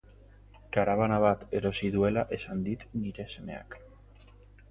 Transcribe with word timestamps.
Karabana 0.77 1.17
bat 1.25 1.43
erosi 1.59 1.91
duela 1.97 2.23
esan 2.37 2.65
dit 2.69 2.85
nire 3.03 3.27
semeak. 3.35 3.77